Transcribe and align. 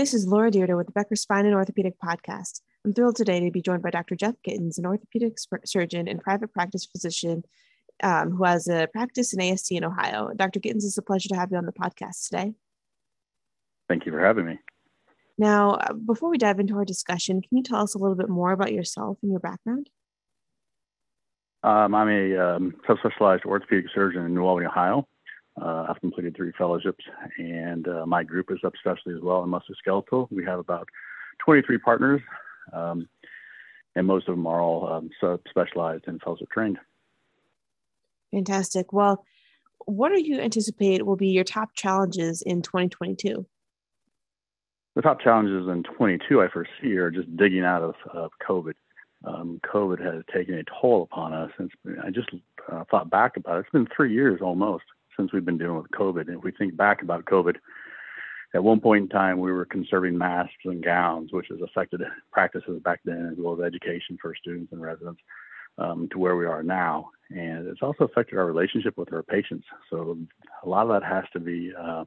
This 0.00 0.14
is 0.14 0.26
Laura 0.26 0.50
Dyrda 0.50 0.78
with 0.78 0.86
the 0.86 0.92
Becker 0.92 1.14
Spine 1.14 1.44
and 1.44 1.54
Orthopedic 1.54 1.96
Podcast. 2.02 2.62
I'm 2.86 2.94
thrilled 2.94 3.16
today 3.16 3.38
to 3.38 3.50
be 3.50 3.60
joined 3.60 3.82
by 3.82 3.90
Dr. 3.90 4.16
Jeff 4.16 4.34
Gittens, 4.42 4.78
an 4.78 4.86
orthopedic 4.86 5.36
surgeon 5.66 6.08
and 6.08 6.22
private 6.22 6.54
practice 6.54 6.86
physician 6.86 7.44
um, 8.02 8.30
who 8.30 8.44
has 8.44 8.66
a 8.66 8.88
practice 8.90 9.34
in 9.34 9.40
ASC 9.40 9.76
in 9.76 9.84
Ohio. 9.84 10.30
Dr. 10.34 10.58
Gittens, 10.58 10.86
it's 10.86 10.96
a 10.96 11.02
pleasure 11.02 11.28
to 11.28 11.36
have 11.36 11.50
you 11.50 11.58
on 11.58 11.66
the 11.66 11.72
podcast 11.74 12.30
today. 12.30 12.54
Thank 13.90 14.06
you 14.06 14.12
for 14.12 14.24
having 14.24 14.46
me. 14.46 14.58
Now, 15.36 15.72
uh, 15.72 15.92
before 15.92 16.30
we 16.30 16.38
dive 16.38 16.60
into 16.60 16.76
our 16.76 16.86
discussion, 16.86 17.42
can 17.42 17.58
you 17.58 17.62
tell 17.62 17.82
us 17.82 17.94
a 17.94 17.98
little 17.98 18.16
bit 18.16 18.30
more 18.30 18.52
about 18.52 18.72
yourself 18.72 19.18
and 19.20 19.30
your 19.30 19.40
background? 19.40 19.90
Um, 21.62 21.94
I'm 21.94 22.08
a 22.08 22.38
um, 22.38 22.74
subspecialized 22.88 23.44
orthopedic 23.44 23.90
surgeon 23.94 24.24
in 24.24 24.32
New 24.32 24.44
Albany, 24.44 24.64
Ohio. 24.64 25.06
Uh, 25.60 25.86
I've 25.88 26.00
completed 26.00 26.34
three 26.36 26.52
fellowships, 26.56 27.04
and 27.38 27.86
uh, 27.86 28.06
my 28.06 28.22
group 28.22 28.50
is 28.50 28.58
subspecialty 28.64 29.16
as 29.16 29.22
well 29.22 29.44
in 29.44 29.50
musculoskeletal. 29.50 30.28
We 30.30 30.44
have 30.44 30.58
about 30.58 30.88
23 31.44 31.78
partners, 31.78 32.20
um, 32.72 33.08
and 33.94 34.06
most 34.06 34.28
of 34.28 34.36
them 34.36 34.46
are 34.46 34.60
all 34.60 34.90
um, 34.90 35.10
subspecialized 35.22 36.06
and 36.06 36.20
fellowship 36.22 36.48
trained. 36.50 36.78
Fantastic. 38.32 38.92
Well, 38.92 39.24
what 39.86 40.10
do 40.14 40.22
you 40.22 40.40
anticipate 40.40 41.04
will 41.04 41.16
be 41.16 41.28
your 41.28 41.44
top 41.44 41.74
challenges 41.74 42.42
in 42.42 42.62
2022? 42.62 43.44
The 44.94 45.02
top 45.02 45.20
challenges 45.20 45.68
in 45.68 45.82
22 45.82 46.42
I 46.42 46.48
foresee 46.48 46.96
are 46.96 47.10
just 47.10 47.36
digging 47.36 47.64
out 47.64 47.82
of, 47.82 47.94
of 48.12 48.30
COVID. 48.46 48.74
Um, 49.24 49.60
COVID 49.64 50.00
has 50.00 50.22
taken 50.34 50.54
a 50.54 50.62
toll 50.80 51.02
upon 51.02 51.32
us. 51.32 51.50
And 51.58 51.70
I 52.02 52.10
just 52.10 52.30
uh, 52.70 52.84
thought 52.90 53.10
back 53.10 53.36
about 53.36 53.56
it. 53.56 53.60
It's 53.60 53.70
been 53.70 53.88
three 53.94 54.12
years 54.12 54.40
almost 54.42 54.84
since 55.20 55.32
we've 55.32 55.44
been 55.44 55.58
dealing 55.58 55.76
with 55.76 55.90
COVID. 55.90 56.28
And 56.28 56.38
if 56.38 56.44
we 56.44 56.52
think 56.52 56.76
back 56.76 57.02
about 57.02 57.26
COVID, 57.26 57.56
at 58.54 58.64
one 58.64 58.80
point 58.80 59.04
in 59.04 59.08
time, 59.08 59.38
we 59.38 59.52
were 59.52 59.64
conserving 59.64 60.18
masks 60.18 60.64
and 60.64 60.82
gowns, 60.82 61.32
which 61.32 61.46
has 61.50 61.60
affected 61.60 62.00
practices 62.32 62.80
back 62.82 63.00
then, 63.04 63.28
as 63.30 63.38
well 63.38 63.54
as 63.54 63.60
education 63.60 64.18
for 64.20 64.34
students 64.34 64.72
and 64.72 64.82
residents, 64.82 65.20
um, 65.78 66.08
to 66.10 66.18
where 66.18 66.36
we 66.36 66.46
are 66.46 66.62
now. 66.62 67.10
And 67.30 67.68
it's 67.68 67.82
also 67.82 68.04
affected 68.04 68.38
our 68.38 68.46
relationship 68.46 68.98
with 68.98 69.12
our 69.12 69.22
patients. 69.22 69.66
So 69.88 70.18
a 70.64 70.68
lot 70.68 70.82
of 70.82 70.88
that 70.88 71.06
has 71.06 71.24
to 71.34 71.38
be 71.38 71.72
uh, 71.78 72.04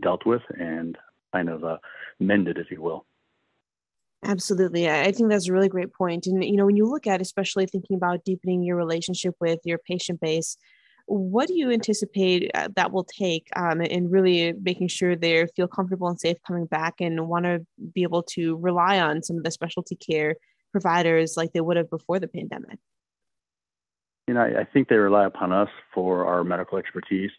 dealt 0.00 0.24
with 0.24 0.42
and 0.56 0.96
kind 1.32 1.48
of 1.48 1.64
uh, 1.64 1.78
mended, 2.20 2.58
if 2.58 2.70
you 2.70 2.80
will. 2.80 3.06
Absolutely. 4.24 4.88
I 4.88 5.10
think 5.10 5.30
that's 5.30 5.48
a 5.48 5.52
really 5.52 5.68
great 5.68 5.92
point. 5.92 6.26
And, 6.26 6.44
you 6.44 6.56
know, 6.56 6.66
when 6.66 6.76
you 6.76 6.86
look 6.86 7.08
at, 7.08 7.20
especially 7.20 7.66
thinking 7.66 7.96
about 7.96 8.24
deepening 8.24 8.62
your 8.62 8.76
relationship 8.76 9.34
with 9.40 9.58
your 9.64 9.78
patient 9.78 10.20
base, 10.20 10.56
what 11.06 11.48
do 11.48 11.54
you 11.54 11.70
anticipate 11.70 12.50
uh, 12.54 12.68
that 12.76 12.92
will 12.92 13.04
take 13.04 13.48
um, 13.56 13.80
in 13.80 14.10
really 14.10 14.54
making 14.62 14.88
sure 14.88 15.16
they 15.16 15.46
feel 15.56 15.68
comfortable 15.68 16.08
and 16.08 16.20
safe 16.20 16.36
coming 16.46 16.66
back 16.66 16.94
and 17.00 17.28
want 17.28 17.44
to 17.44 17.66
be 17.94 18.02
able 18.02 18.22
to 18.22 18.56
rely 18.56 19.00
on 19.00 19.22
some 19.22 19.36
of 19.36 19.44
the 19.44 19.50
specialty 19.50 19.96
care 19.96 20.36
providers 20.70 21.36
like 21.36 21.52
they 21.52 21.60
would 21.60 21.76
have 21.76 21.90
before 21.90 22.18
the 22.18 22.28
pandemic? 22.28 22.78
You 24.26 24.34
know, 24.34 24.42
I 24.42 24.64
think 24.64 24.88
they 24.88 24.96
rely 24.96 25.26
upon 25.26 25.52
us 25.52 25.68
for 25.92 26.26
our 26.26 26.44
medical 26.44 26.78
expertise 26.78 27.30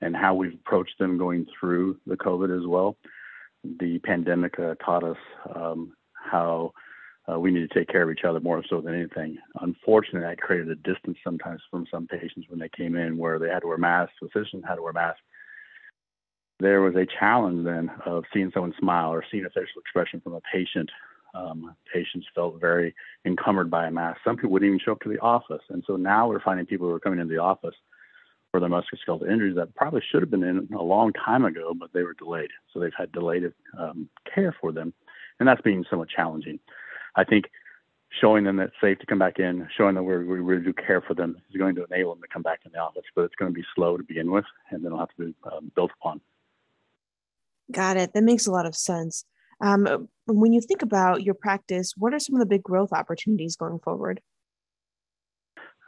and 0.00 0.16
how 0.16 0.34
we've 0.34 0.54
approached 0.54 0.98
them 0.98 1.18
going 1.18 1.46
through 1.58 1.98
the 2.06 2.16
COVID 2.16 2.56
as 2.56 2.66
well. 2.66 2.96
The 3.62 3.98
pandemic 3.98 4.58
uh, 4.58 4.74
taught 4.84 5.04
us 5.04 5.18
um, 5.54 5.92
how 6.14 6.72
uh, 7.28 7.38
we 7.38 7.50
need 7.50 7.68
to 7.68 7.78
take 7.78 7.88
care 7.88 8.02
of 8.02 8.10
each 8.10 8.24
other 8.24 8.40
more 8.40 8.62
so 8.68 8.80
than 8.80 8.94
anything. 8.94 9.36
Unfortunately, 9.60 10.20
that 10.20 10.40
created 10.40 10.70
a 10.70 10.74
distance 10.76 11.18
sometimes 11.22 11.60
from 11.70 11.86
some 11.90 12.06
patients 12.06 12.46
when 12.48 12.58
they 12.58 12.68
came 12.68 12.96
in 12.96 13.18
where 13.18 13.38
they 13.38 13.48
had 13.48 13.60
to 13.60 13.66
wear 13.66 13.78
masks, 13.78 14.14
physicians 14.18 14.64
had 14.66 14.76
to 14.76 14.82
wear 14.82 14.92
masks. 14.92 15.20
There 16.58 16.80
was 16.80 16.94
a 16.94 17.06
challenge 17.18 17.64
then 17.64 17.90
of 18.04 18.24
seeing 18.32 18.50
someone 18.52 18.74
smile 18.78 19.12
or 19.12 19.24
seeing 19.30 19.44
a 19.44 19.50
facial 19.50 19.80
expression 19.80 20.20
from 20.20 20.34
a 20.34 20.40
patient. 20.52 20.90
Um, 21.34 21.74
patients 21.92 22.26
felt 22.34 22.60
very 22.60 22.94
encumbered 23.24 23.70
by 23.70 23.86
a 23.86 23.90
mask. 23.90 24.20
Some 24.24 24.36
people 24.36 24.50
wouldn't 24.50 24.68
even 24.68 24.80
show 24.84 24.92
up 24.92 25.00
to 25.02 25.08
the 25.08 25.20
office. 25.20 25.62
And 25.70 25.84
so 25.86 25.96
now 25.96 26.28
we're 26.28 26.40
finding 26.40 26.66
people 26.66 26.88
who 26.88 26.94
are 26.94 27.00
coming 27.00 27.20
into 27.20 27.32
the 27.32 27.40
office 27.40 27.74
for 28.50 28.60
their 28.60 28.68
musculoskeletal 28.68 29.30
injuries 29.30 29.54
that 29.56 29.74
probably 29.74 30.02
should 30.10 30.22
have 30.22 30.30
been 30.30 30.42
in 30.42 30.68
a 30.74 30.82
long 30.82 31.12
time 31.12 31.44
ago, 31.44 31.72
but 31.72 31.92
they 31.92 32.02
were 32.02 32.14
delayed. 32.14 32.50
So 32.72 32.80
they've 32.80 32.92
had 32.98 33.12
delayed 33.12 33.44
um, 33.78 34.08
care 34.34 34.54
for 34.60 34.72
them. 34.72 34.92
And 35.38 35.48
that's 35.48 35.62
being 35.62 35.84
somewhat 35.88 36.08
challenging. 36.08 36.58
I 37.16 37.24
think 37.24 37.46
showing 38.20 38.44
them 38.44 38.56
that 38.56 38.68
it's 38.68 38.76
safe 38.80 38.98
to 38.98 39.06
come 39.06 39.18
back 39.18 39.38
in, 39.38 39.68
showing 39.76 39.94
that 39.94 40.02
we 40.02 40.14
really 40.14 40.64
do 40.64 40.72
care 40.72 41.00
for 41.00 41.14
them 41.14 41.36
is 41.50 41.56
going 41.56 41.74
to 41.76 41.84
enable 41.84 42.14
them 42.14 42.22
to 42.22 42.28
come 42.28 42.42
back 42.42 42.60
in 42.64 42.72
the 42.72 42.78
office, 42.78 43.04
but 43.14 43.22
it's 43.22 43.34
going 43.36 43.52
to 43.52 43.54
be 43.54 43.64
slow 43.74 43.96
to 43.96 44.02
begin 44.02 44.30
with, 44.30 44.44
and 44.70 44.84
then 44.84 44.86
it'll 44.86 44.98
have 44.98 45.14
to 45.16 45.26
be 45.26 45.34
um, 45.52 45.70
built 45.74 45.90
upon. 46.00 46.20
Got 47.70 47.96
it. 47.96 48.12
That 48.14 48.24
makes 48.24 48.46
a 48.46 48.50
lot 48.50 48.66
of 48.66 48.74
sense. 48.74 49.24
Um, 49.60 50.08
when 50.26 50.52
you 50.52 50.60
think 50.60 50.82
about 50.82 51.22
your 51.22 51.34
practice, 51.34 51.92
what 51.96 52.14
are 52.14 52.18
some 52.18 52.34
of 52.34 52.40
the 52.40 52.46
big 52.46 52.62
growth 52.62 52.92
opportunities 52.92 53.56
going 53.56 53.78
forward? 53.78 54.20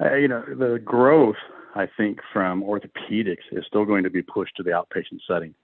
Uh, 0.01 0.15
you 0.15 0.29
know, 0.29 0.45
the 0.47 0.79
growth, 0.79 1.37
I 1.75 1.89
think, 1.97 2.21
from 2.33 2.63
orthopedics 2.63 3.45
is 3.51 3.65
still 3.67 3.85
going 3.85 4.05
to 4.05 4.11
be 4.11 4.23
pushed 4.23 4.57
to 4.57 4.63
the 4.63 4.71
outpatient 4.71 5.21
setting. 5.27 5.55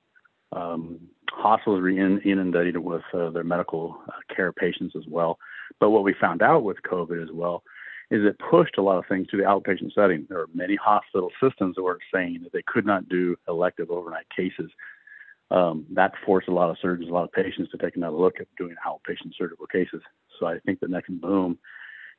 Um, 0.52 1.00
hospitals 1.30 1.80
are 1.80 1.88
in, 1.88 2.20
inundated 2.22 2.78
with 2.78 3.02
uh, 3.12 3.30
their 3.30 3.44
medical 3.44 3.98
uh, 4.08 4.34
care 4.34 4.52
patients 4.52 4.94
as 4.96 5.04
well. 5.06 5.38
But 5.80 5.90
what 5.90 6.04
we 6.04 6.14
found 6.14 6.42
out 6.42 6.64
with 6.64 6.78
COVID 6.82 7.22
as 7.22 7.30
well 7.32 7.62
is 8.10 8.24
it 8.24 8.38
pushed 8.38 8.78
a 8.78 8.82
lot 8.82 8.98
of 8.98 9.04
things 9.06 9.26
to 9.28 9.36
the 9.36 9.42
outpatient 9.42 9.92
setting. 9.94 10.26
There 10.28 10.40
are 10.40 10.48
many 10.54 10.76
hospital 10.76 11.30
systems 11.42 11.76
that 11.76 11.82
were 11.82 11.98
saying 12.12 12.40
that 12.42 12.52
they 12.52 12.62
could 12.66 12.86
not 12.86 13.08
do 13.08 13.36
elective 13.48 13.90
overnight 13.90 14.26
cases. 14.34 14.70
Um, 15.50 15.86
that 15.90 16.12
forced 16.24 16.48
a 16.48 16.54
lot 16.54 16.70
of 16.70 16.76
surgeons, 16.80 17.10
a 17.10 17.12
lot 17.12 17.24
of 17.24 17.32
patients 17.32 17.70
to 17.70 17.78
take 17.78 17.96
another 17.96 18.16
look 18.16 18.40
at 18.40 18.46
doing 18.56 18.76
outpatient 18.86 19.32
surgical 19.36 19.66
cases. 19.66 20.02
So 20.38 20.46
I 20.46 20.58
think 20.60 20.80
the 20.80 20.88
next 20.88 21.10
boom 21.20 21.58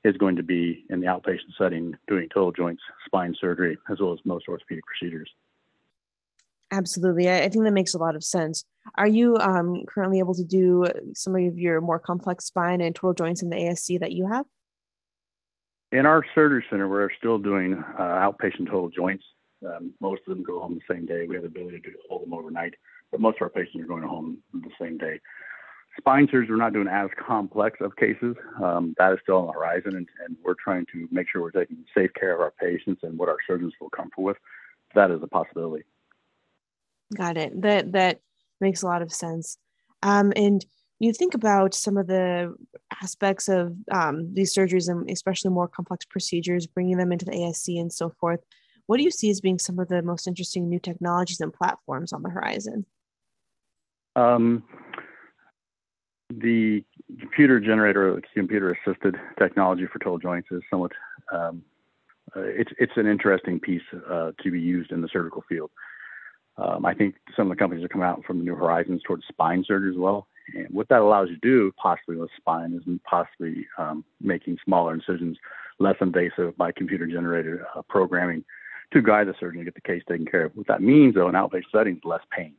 is 0.03 0.17
going 0.17 0.35
to 0.35 0.43
be 0.43 0.85
in 0.89 0.99
the 0.99 1.07
outpatient 1.07 1.55
setting 1.57 1.95
doing 2.07 2.29
total 2.33 2.51
joints, 2.51 2.81
spine 3.05 3.35
surgery, 3.39 3.77
as 3.91 3.99
well 3.99 4.13
as 4.13 4.19
most 4.25 4.47
orthopedic 4.47 4.83
procedures. 4.85 5.29
Absolutely. 6.71 7.29
I, 7.29 7.49
think 7.49 7.63
that 7.63 7.71
makes 7.71 7.93
a 7.93 7.97
lot 7.97 8.15
of 8.15 8.23
sense. 8.23 8.63
Are 8.95 9.07
you 9.07 9.37
um, 9.37 9.83
currently 9.87 10.19
able 10.19 10.35
to 10.35 10.43
do 10.43 10.85
some 11.15 11.35
of 11.35 11.57
your 11.57 11.81
more 11.81 11.99
complex 11.99 12.45
spine 12.45 12.81
and 12.81 12.95
total 12.95 13.13
joints 13.13 13.41
in 13.41 13.49
the 13.49 13.55
ASC 13.55 13.99
that 13.99 14.11
you 14.11 14.27
have? 14.27 14.45
In 15.91 16.05
our 16.05 16.23
surgery 16.35 16.63
center, 16.69 16.87
we're 16.87 17.09
still 17.17 17.39
doing 17.39 17.73
uh, 17.97 18.01
outpatient 18.01 18.67
total 18.67 18.89
joints. 18.89 19.23
Um, 19.65 19.93
most 19.99 20.21
of 20.27 20.35
them 20.35 20.43
go 20.43 20.59
home 20.59 20.75
the 20.75 20.93
same 20.93 21.05
day. 21.05 21.25
We 21.27 21.35
have 21.35 21.43
the 21.43 21.49
ability 21.49 21.79
to 21.81 21.89
hold 22.07 22.23
them 22.23 22.33
overnight, 22.33 22.75
but 23.11 23.19
most 23.19 23.37
of 23.37 23.41
our 23.43 23.49
patients 23.49 23.83
are 23.83 23.87
going 23.87 24.03
home 24.03 24.37
the 24.53 24.69
same 24.79 24.97
day. 24.97 25.19
Spine 25.97 26.27
surgery, 26.31 26.51
we're 26.51 26.57
not 26.57 26.73
doing 26.73 26.87
as 26.87 27.09
complex 27.19 27.79
of 27.81 27.95
cases. 27.95 28.35
Um, 28.63 28.93
that 28.99 29.11
is 29.11 29.19
still 29.23 29.37
on 29.37 29.47
the 29.47 29.53
horizon, 29.53 29.95
and, 29.95 30.07
and, 30.25 30.37
we're 30.45 30.53
trying 30.63 30.85
to 30.93 31.07
make 31.11 31.27
sure 31.29 31.41
we're 31.41 31.51
taking 31.51 31.83
safe 31.95 32.11
care 32.13 32.33
of 32.33 32.39
our 32.39 32.53
patients 32.59 33.01
and 33.03 33.17
what 33.17 33.27
our 33.27 33.37
surgeons 33.45 33.73
feel 33.77 33.89
comfortable 33.89 34.23
with. 34.23 34.37
That 34.95 35.11
is 35.11 35.19
a 35.23 35.27
possibility. 35.27 35.83
Got 37.15 37.37
it. 37.37 37.61
That 37.61 37.91
that 37.93 38.19
makes 38.61 38.81
a 38.81 38.85
lot 38.85 39.01
of 39.01 39.11
sense. 39.11 39.57
Um, 40.03 40.31
and 40.35 40.65
you 40.99 41.13
think 41.13 41.33
about 41.33 41.73
some 41.73 41.97
of 41.97 42.07
the 42.07 42.53
aspects 43.01 43.47
of 43.47 43.73
um, 43.91 44.33
these 44.33 44.53
surgeries 44.53 44.89
and 44.89 45.09
especially 45.09 45.49
more 45.49 45.67
complex 45.67 46.05
procedures, 46.05 46.67
bringing 46.67 46.97
them 46.97 47.11
into 47.11 47.25
the 47.25 47.31
ASC 47.31 47.79
and 47.79 47.91
so 47.91 48.09
forth. 48.19 48.41
What 48.87 48.97
do 48.97 49.03
you 49.03 49.11
see 49.11 49.29
as 49.29 49.39
being 49.39 49.59
some 49.59 49.79
of 49.79 49.87
the 49.87 50.01
most 50.01 50.27
interesting 50.27 50.67
new 50.67 50.79
technologies 50.79 51.39
and 51.39 51.53
platforms 51.53 52.11
on 52.11 52.21
the 52.21 52.29
horizon? 52.29 52.85
Um, 54.15 54.63
the 56.29 56.83
computer 57.19 57.59
generator, 57.59 58.21
computer 58.33 58.75
assisted 58.85 59.15
technology 59.37 59.85
for 59.91 59.99
total 59.99 60.17
joints 60.17 60.49
is 60.51 60.61
somewhat, 60.69 60.91
um, 61.31 61.61
uh, 62.35 62.41
it's, 62.41 62.71
it's 62.77 62.91
an 62.97 63.07
interesting 63.07 63.59
piece 63.59 63.81
uh, 64.09 64.31
to 64.43 64.51
be 64.51 64.59
used 64.59 64.91
in 64.91 65.01
the 65.01 65.09
surgical 65.11 65.43
field. 65.47 65.71
Um, 66.59 66.85
I 66.85 66.93
think 66.93 67.15
some 67.35 67.49
of 67.49 67.55
the 67.55 67.59
companies 67.59 67.83
are 67.85 67.89
coming 67.89 68.07
out 68.07 68.23
from 68.25 68.43
new 68.43 68.55
horizons 68.55 69.01
towards 69.05 69.23
spine 69.27 69.63
surgery 69.65 69.91
as 69.91 69.97
well. 69.97 70.27
And 70.53 70.67
what 70.71 70.89
that 70.89 71.01
allows 71.01 71.29
you 71.29 71.35
to 71.35 71.41
do, 71.41 71.71
possibly 71.81 72.17
with 72.17 72.29
spine, 72.35 72.73
is 72.73 72.99
possibly 73.09 73.67
um, 73.77 74.03
making 74.19 74.57
smaller 74.65 74.93
incisions 74.93 75.37
less 75.79 75.95
invasive 76.01 76.57
by 76.57 76.71
computer 76.71 77.07
generated 77.07 77.59
uh, 77.75 77.81
programming 77.83 78.43
to 78.91 79.01
guide 79.01 79.27
the 79.27 79.35
surgeon 79.39 79.59
to 79.59 79.65
get 79.65 79.75
the 79.75 79.81
case 79.81 80.03
taken 80.09 80.25
care 80.25 80.45
of. 80.45 80.55
What 80.55 80.67
that 80.67 80.81
means, 80.81 81.15
though, 81.15 81.29
in 81.29 81.35
outpatient 81.35 81.71
settings, 81.71 82.01
less 82.03 82.21
pain. 82.35 82.55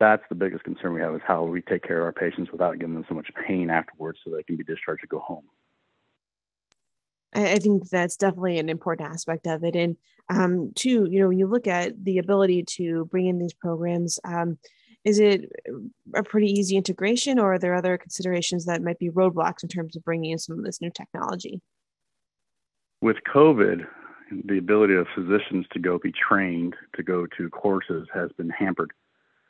That's 0.00 0.22
the 0.28 0.34
biggest 0.34 0.64
concern 0.64 0.94
we 0.94 1.00
have 1.00 1.14
is 1.14 1.20
how 1.24 1.44
we 1.44 1.62
take 1.62 1.84
care 1.84 2.00
of 2.00 2.04
our 2.04 2.12
patients 2.12 2.50
without 2.50 2.78
giving 2.78 2.94
them 2.94 3.04
so 3.08 3.14
much 3.14 3.28
pain 3.46 3.70
afterwards 3.70 4.18
so 4.24 4.30
they 4.30 4.42
can 4.42 4.56
be 4.56 4.64
discharged 4.64 5.02
to 5.02 5.06
go 5.06 5.20
home. 5.20 5.44
I 7.34 7.58
think 7.58 7.88
that's 7.88 8.16
definitely 8.16 8.58
an 8.58 8.68
important 8.68 9.08
aspect 9.08 9.46
of 9.46 9.64
it. 9.64 9.74
And 9.74 9.96
um, 10.28 10.72
two, 10.74 11.08
you 11.10 11.20
know, 11.20 11.28
when 11.28 11.38
you 11.38 11.46
look 11.46 11.66
at 11.66 12.04
the 12.04 12.18
ability 12.18 12.64
to 12.76 13.06
bring 13.06 13.26
in 13.26 13.38
these 13.38 13.54
programs, 13.54 14.18
um, 14.24 14.58
is 15.04 15.18
it 15.18 15.50
a 16.14 16.22
pretty 16.22 16.48
easy 16.48 16.76
integration 16.76 17.38
or 17.38 17.54
are 17.54 17.58
there 17.58 17.74
other 17.74 17.98
considerations 17.98 18.66
that 18.66 18.82
might 18.82 18.98
be 18.98 19.10
roadblocks 19.10 19.62
in 19.62 19.68
terms 19.68 19.96
of 19.96 20.04
bringing 20.04 20.30
in 20.30 20.38
some 20.38 20.58
of 20.58 20.64
this 20.64 20.80
new 20.80 20.90
technology? 20.90 21.60
With 23.00 23.16
COVID, 23.34 23.84
the 24.44 24.58
ability 24.58 24.94
of 24.94 25.06
physicians 25.14 25.66
to 25.72 25.80
go 25.80 25.98
be 25.98 26.12
trained 26.12 26.74
to 26.94 27.02
go 27.02 27.26
to 27.36 27.50
courses 27.50 28.06
has 28.14 28.30
been 28.32 28.50
hampered. 28.50 28.92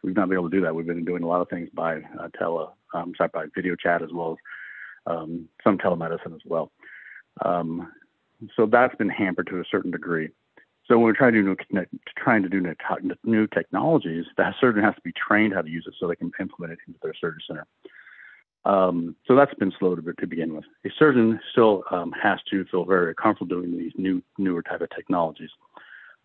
we've 0.02 0.16
not 0.16 0.28
been 0.28 0.38
able 0.38 0.50
to 0.50 0.56
do 0.56 0.62
that. 0.62 0.74
We've 0.74 0.86
been 0.86 1.04
doing 1.04 1.22
a 1.22 1.26
lot 1.26 1.42
of 1.42 1.48
things 1.50 1.68
by 1.74 1.96
uh, 1.96 2.28
tele, 2.38 2.72
um, 2.94 3.12
sorry, 3.16 3.30
by 3.32 3.44
video 3.54 3.76
chat 3.76 4.02
as 4.02 4.10
well 4.12 4.32
as 4.32 5.14
um, 5.14 5.48
some 5.62 5.78
telemedicine 5.78 6.34
as 6.34 6.40
well. 6.46 6.72
Um, 7.44 7.90
so 8.56 8.66
that's 8.66 8.94
been 8.96 9.08
hampered 9.08 9.46
to 9.48 9.60
a 9.60 9.64
certain 9.70 9.90
degree. 9.90 10.30
So 10.86 10.96
when 10.96 11.04
we're 11.04 11.14
trying 11.14 11.32
to 11.34 11.42
do 11.42 11.56
new, 11.70 11.86
trying 12.18 12.42
to 12.42 12.48
do 12.48 12.60
new 13.24 13.46
technologies, 13.46 14.24
that 14.36 14.54
surgeon 14.60 14.82
has 14.82 14.94
to 14.96 15.00
be 15.02 15.12
trained 15.12 15.54
how 15.54 15.62
to 15.62 15.70
use 15.70 15.84
it 15.86 15.94
so 15.98 16.08
they 16.08 16.16
can 16.16 16.32
implement 16.40 16.72
it 16.72 16.78
into 16.86 16.98
their 17.02 17.14
surgery 17.18 17.42
center. 17.46 17.66
Um, 18.64 19.16
so 19.26 19.34
that's 19.34 19.54
been 19.54 19.72
slow 19.78 19.96
to, 19.96 20.12
to, 20.12 20.26
begin 20.26 20.54
with. 20.54 20.64
A 20.84 20.90
surgeon 20.96 21.40
still 21.50 21.82
um, 21.90 22.12
has 22.20 22.38
to 22.50 22.64
feel 22.66 22.84
very 22.84 23.14
comfortable 23.14 23.56
doing 23.56 23.76
these 23.76 23.92
new 23.96 24.22
newer 24.38 24.62
type 24.62 24.80
of 24.80 24.90
technologies. 24.90 25.50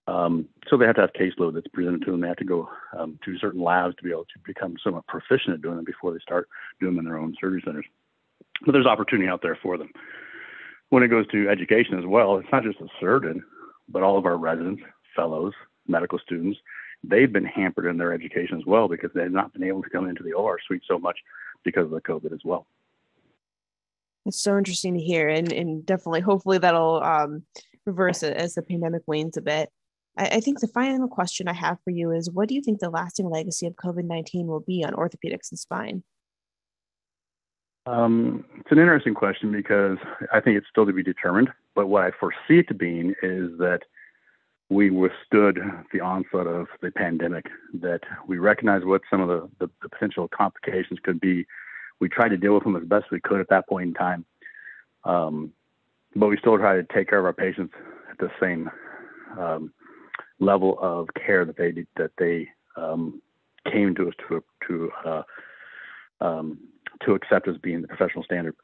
Um, 0.07 0.47
so 0.69 0.77
they 0.77 0.85
have 0.85 0.95
to 0.95 1.01
have 1.01 1.13
caseload 1.13 1.55
that's 1.55 1.67
presented 1.67 2.05
to 2.05 2.11
them. 2.11 2.21
They 2.21 2.27
have 2.27 2.37
to 2.37 2.45
go 2.45 2.69
um, 2.97 3.19
to 3.25 3.37
certain 3.39 3.61
labs 3.61 3.95
to 3.95 4.03
be 4.03 4.11
able 4.11 4.25
to 4.25 4.39
become 4.45 4.75
somewhat 4.83 5.07
proficient 5.07 5.55
at 5.55 5.61
doing 5.61 5.75
them 5.77 5.85
before 5.85 6.13
they 6.13 6.19
start 6.19 6.47
doing 6.79 6.95
them 6.95 7.05
in 7.05 7.11
their 7.11 7.19
own 7.19 7.35
surgery 7.41 7.61
centers. 7.65 7.85
But 8.65 8.71
there's 8.71 8.85
opportunity 8.85 9.27
out 9.27 9.41
there 9.41 9.57
for 9.61 9.77
them. 9.77 9.89
When 10.89 11.03
it 11.03 11.09
goes 11.09 11.27
to 11.27 11.49
education 11.49 11.99
as 11.99 12.05
well, 12.05 12.37
it's 12.37 12.47
not 12.51 12.63
just 12.63 12.79
a 12.79 12.87
surgeon, 12.99 13.43
but 13.89 14.03
all 14.03 14.17
of 14.17 14.25
our 14.25 14.37
residents, 14.37 14.81
fellows, 15.15 15.53
medical 15.87 16.19
students, 16.19 16.59
they've 17.03 17.31
been 17.31 17.45
hampered 17.45 17.85
in 17.85 17.97
their 17.97 18.13
education 18.13 18.57
as 18.57 18.65
well 18.65 18.87
because 18.87 19.11
they've 19.13 19.31
not 19.31 19.53
been 19.53 19.63
able 19.63 19.83
to 19.83 19.89
come 19.89 20.07
into 20.07 20.23
the 20.23 20.33
OR 20.33 20.59
suite 20.65 20.83
so 20.87 20.97
much 20.97 21.17
because 21.63 21.85
of 21.85 21.91
the 21.91 22.01
COVID 22.01 22.33
as 22.33 22.41
well. 22.43 22.67
It's 24.25 24.41
so 24.41 24.57
interesting 24.57 24.93
to 24.93 24.99
hear, 24.99 25.29
and, 25.29 25.51
and 25.53 25.85
definitely, 25.85 26.19
hopefully, 26.19 26.57
that'll 26.57 27.01
um, 27.01 27.43
reverse 27.85 28.23
as 28.23 28.55
the 28.55 28.61
pandemic 28.61 29.03
wanes 29.07 29.37
a 29.37 29.41
bit. 29.41 29.69
I, 30.17 30.25
I 30.25 30.39
think 30.41 30.59
the 30.59 30.67
final 30.67 31.07
question 31.07 31.47
I 31.47 31.53
have 31.53 31.77
for 31.83 31.91
you 31.91 32.11
is 32.11 32.29
what 32.29 32.49
do 32.49 32.55
you 32.55 32.61
think 32.61 32.79
the 32.79 32.89
lasting 32.89 33.29
legacy 33.29 33.67
of 33.67 33.75
COVID 33.75 34.03
19 34.03 34.47
will 34.47 34.59
be 34.59 34.83
on 34.83 34.93
orthopedics 34.93 35.51
and 35.51 35.59
spine? 35.59 36.03
Um, 37.87 38.43
it's 38.57 38.71
an 38.71 38.79
interesting 38.79 39.13
question 39.13 39.51
because 39.51 39.97
I 40.33 40.41
think 40.41 40.57
it's 40.57 40.67
still 40.69 40.85
to 40.85 40.91
be 40.91 41.03
determined. 41.03 41.49
But 41.73 41.87
what 41.87 42.03
I 42.03 42.11
foresee 42.19 42.59
it 42.59 42.67
to 42.67 42.73
being 42.73 43.11
is 43.23 43.57
that 43.59 43.79
we 44.69 44.89
withstood 44.89 45.59
the 45.93 46.01
onslaught 46.01 46.47
of 46.47 46.67
the 46.81 46.91
pandemic, 46.91 47.45
that 47.75 48.01
we 48.27 48.39
recognized 48.39 48.83
what 48.83 49.01
some 49.09 49.21
of 49.21 49.29
the, 49.29 49.49
the, 49.59 49.71
the, 49.81 49.87
potential 49.87 50.27
complications 50.27 50.99
could 51.01 51.21
be. 51.21 51.45
We 52.01 52.09
tried 52.09 52.29
to 52.29 52.37
deal 52.37 52.53
with 52.55 52.63
them 52.63 52.75
as 52.75 52.83
best 52.83 53.05
we 53.09 53.21
could 53.21 53.39
at 53.39 53.47
that 53.49 53.69
point 53.69 53.87
in 53.87 53.93
time. 53.93 54.25
Um, 55.05 55.53
but 56.15 56.27
we 56.27 56.37
still 56.37 56.57
try 56.57 56.75
to 56.75 56.83
take 56.93 57.07
care 57.07 57.19
of 57.19 57.25
our 57.25 57.31
patients 57.31 57.73
at 58.11 58.17
the 58.17 58.29
same 58.41 58.69
um, 59.39 59.71
level 60.39 60.77
of 60.81 61.07
care 61.13 61.45
that 61.45 61.55
they 61.55 61.85
that 61.95 62.11
they 62.17 62.49
um, 62.75 63.21
came 63.71 63.95
to 63.95 64.09
us 64.09 64.13
to 64.27 64.43
to 64.67 64.91
uh, 65.05 65.21
to 67.07 67.13
accept 67.13 67.47
as 67.47 67.57
being 67.57 67.81
the 67.81 67.87
professional 67.87 68.23
standard. 68.23 68.55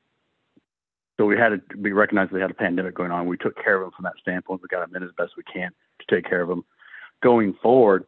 So 1.17 1.25
we 1.25 1.37
had 1.37 1.49
to 1.49 1.61
we 1.77 1.91
recognized 1.91 2.31
they 2.31 2.39
had 2.39 2.51
a 2.51 2.55
pandemic 2.55 2.95
going 2.95 3.11
on. 3.11 3.25
We 3.25 3.37
took 3.37 3.55
care 3.61 3.77
of 3.77 3.81
them 3.81 3.91
from 3.95 4.03
that 4.03 4.13
standpoint. 4.19 4.61
We 4.61 4.67
got 4.67 4.87
them 4.87 4.95
in 4.95 5.07
as 5.07 5.13
best 5.17 5.33
we 5.35 5.43
can 5.43 5.71
to 5.99 6.15
take 6.15 6.29
care 6.29 6.41
of 6.41 6.49
them. 6.49 6.63
Going 7.21 7.55
forward, 7.61 8.05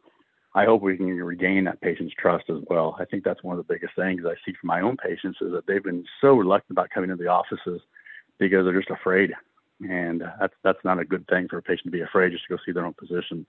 I 0.54 0.64
hope 0.64 0.82
we 0.82 0.96
can 0.96 1.06
regain 1.06 1.64
that 1.64 1.80
patient's 1.80 2.14
trust 2.18 2.50
as 2.50 2.62
well. 2.68 2.96
I 3.00 3.04
think 3.04 3.24
that's 3.24 3.42
one 3.42 3.58
of 3.58 3.66
the 3.66 3.72
biggest 3.74 3.94
things 3.96 4.22
I 4.24 4.34
see 4.44 4.54
from 4.60 4.68
my 4.68 4.80
own 4.80 4.96
patients 4.96 5.38
is 5.40 5.52
that 5.52 5.66
they've 5.66 5.82
been 5.82 6.04
so 6.20 6.34
reluctant 6.34 6.76
about 6.76 6.90
coming 6.90 7.10
to 7.10 7.16
the 7.16 7.28
offices 7.28 7.80
because 8.38 8.64
they're 8.64 8.78
just 8.78 8.90
afraid 8.90 9.32
and 9.80 10.22
that's 10.40 10.54
that's 10.64 10.84
not 10.84 10.98
a 10.98 11.04
good 11.04 11.26
thing 11.28 11.48
for 11.48 11.58
a 11.58 11.62
patient 11.62 11.84
to 11.84 11.90
be 11.90 12.00
afraid 12.00 12.32
just 12.32 12.44
to 12.44 12.54
go 12.54 12.62
see 12.64 12.72
their 12.72 12.86
own 12.86 12.94
physician. 12.98 13.46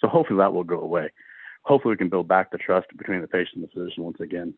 So 0.00 0.08
hopefully 0.08 0.38
that 0.38 0.52
will 0.52 0.64
go 0.64 0.80
away. 0.80 1.10
Hopefully 1.62 1.92
we 1.92 1.98
can 1.98 2.08
build 2.08 2.28
back 2.28 2.50
the 2.50 2.58
trust 2.58 2.86
between 2.96 3.20
the 3.20 3.28
patient 3.28 3.56
and 3.56 3.64
the 3.64 3.68
physician 3.68 4.04
once 4.04 4.20
again. 4.20 4.54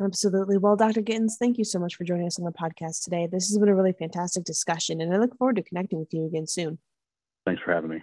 Absolutely. 0.00 0.58
Well, 0.58 0.76
Dr. 0.76 1.02
Gittens, 1.02 1.36
thank 1.38 1.56
you 1.56 1.64
so 1.64 1.78
much 1.78 1.94
for 1.94 2.04
joining 2.04 2.26
us 2.26 2.38
on 2.38 2.44
the 2.44 2.52
podcast 2.52 3.04
today. 3.04 3.28
This 3.30 3.48
has 3.48 3.58
been 3.58 3.68
a 3.68 3.74
really 3.74 3.92
fantastic 3.92 4.44
discussion, 4.44 5.00
and 5.00 5.14
I 5.14 5.18
look 5.18 5.36
forward 5.38 5.56
to 5.56 5.62
connecting 5.62 6.00
with 6.00 6.12
you 6.12 6.26
again 6.26 6.46
soon. 6.46 6.78
Thanks 7.46 7.62
for 7.62 7.72
having 7.72 7.90
me. 7.90 8.02